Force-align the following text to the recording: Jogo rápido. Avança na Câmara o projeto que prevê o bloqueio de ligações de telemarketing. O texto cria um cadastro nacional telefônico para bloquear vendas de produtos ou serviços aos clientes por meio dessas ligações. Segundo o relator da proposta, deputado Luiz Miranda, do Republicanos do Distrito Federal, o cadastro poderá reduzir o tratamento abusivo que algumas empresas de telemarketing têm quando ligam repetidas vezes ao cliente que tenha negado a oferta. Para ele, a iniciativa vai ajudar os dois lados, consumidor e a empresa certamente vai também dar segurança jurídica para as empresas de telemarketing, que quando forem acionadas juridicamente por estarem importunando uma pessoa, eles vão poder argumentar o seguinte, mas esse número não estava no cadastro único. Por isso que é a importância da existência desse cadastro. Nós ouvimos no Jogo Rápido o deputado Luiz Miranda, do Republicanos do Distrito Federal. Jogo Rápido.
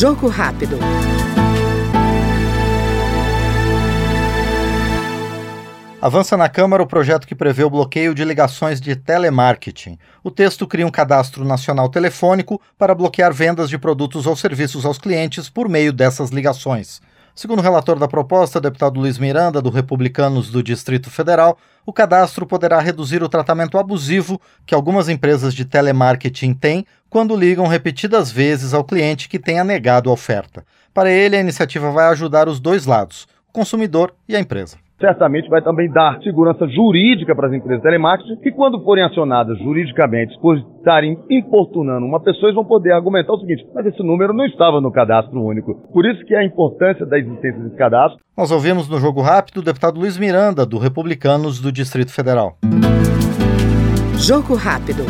Jogo 0.00 0.28
rápido. 0.28 0.78
Avança 6.00 6.38
na 6.38 6.48
Câmara 6.48 6.82
o 6.82 6.86
projeto 6.86 7.26
que 7.26 7.34
prevê 7.34 7.64
o 7.64 7.68
bloqueio 7.68 8.14
de 8.14 8.24
ligações 8.24 8.80
de 8.80 8.96
telemarketing. 8.96 9.98
O 10.24 10.30
texto 10.30 10.66
cria 10.66 10.86
um 10.86 10.90
cadastro 10.90 11.44
nacional 11.44 11.90
telefônico 11.90 12.58
para 12.78 12.94
bloquear 12.94 13.30
vendas 13.34 13.68
de 13.68 13.76
produtos 13.76 14.26
ou 14.26 14.34
serviços 14.34 14.86
aos 14.86 14.96
clientes 14.96 15.50
por 15.50 15.68
meio 15.68 15.92
dessas 15.92 16.30
ligações. 16.30 17.02
Segundo 17.34 17.60
o 17.60 17.62
relator 17.62 17.98
da 17.98 18.08
proposta, 18.08 18.60
deputado 18.60 18.98
Luiz 18.98 19.16
Miranda, 19.16 19.62
do 19.62 19.70
Republicanos 19.70 20.50
do 20.50 20.62
Distrito 20.62 21.10
Federal, 21.10 21.56
o 21.86 21.92
cadastro 21.92 22.44
poderá 22.44 22.78
reduzir 22.80 23.22
o 23.22 23.28
tratamento 23.28 23.78
abusivo 23.78 24.40
que 24.66 24.74
algumas 24.74 25.08
empresas 25.08 25.54
de 25.54 25.64
telemarketing 25.64 26.52
têm 26.52 26.84
quando 27.08 27.36
ligam 27.36 27.66
repetidas 27.66 28.30
vezes 28.30 28.74
ao 28.74 28.84
cliente 28.84 29.28
que 29.28 29.38
tenha 29.38 29.64
negado 29.64 30.10
a 30.10 30.12
oferta. 30.12 30.64
Para 30.92 31.10
ele, 31.10 31.36
a 31.36 31.40
iniciativa 31.40 31.90
vai 31.90 32.06
ajudar 32.08 32.48
os 32.48 32.60
dois 32.60 32.84
lados, 32.84 33.26
consumidor 33.52 34.12
e 34.28 34.36
a 34.36 34.40
empresa 34.40 34.78
certamente 35.00 35.48
vai 35.48 35.62
também 35.62 35.90
dar 35.90 36.20
segurança 36.22 36.68
jurídica 36.68 37.34
para 37.34 37.48
as 37.48 37.54
empresas 37.54 37.78
de 37.78 37.82
telemarketing, 37.82 38.36
que 38.36 38.52
quando 38.52 38.84
forem 38.84 39.02
acionadas 39.02 39.58
juridicamente 39.58 40.38
por 40.40 40.58
estarem 40.58 41.18
importunando 41.30 42.04
uma 42.04 42.20
pessoa, 42.20 42.48
eles 42.48 42.54
vão 42.54 42.64
poder 42.64 42.92
argumentar 42.92 43.32
o 43.32 43.40
seguinte, 43.40 43.66
mas 43.74 43.86
esse 43.86 44.02
número 44.02 44.34
não 44.34 44.44
estava 44.44 44.80
no 44.80 44.92
cadastro 44.92 45.42
único. 45.42 45.74
Por 45.92 46.04
isso 46.04 46.22
que 46.26 46.34
é 46.34 46.38
a 46.38 46.44
importância 46.44 47.06
da 47.06 47.18
existência 47.18 47.58
desse 47.58 47.76
cadastro. 47.76 48.20
Nós 48.36 48.50
ouvimos 48.50 48.88
no 48.88 48.98
Jogo 48.98 49.22
Rápido 49.22 49.58
o 49.58 49.64
deputado 49.64 49.98
Luiz 49.98 50.18
Miranda, 50.18 50.66
do 50.66 50.78
Republicanos 50.78 51.60
do 51.60 51.72
Distrito 51.72 52.12
Federal. 52.12 52.58
Jogo 54.18 54.54
Rápido. 54.54 55.04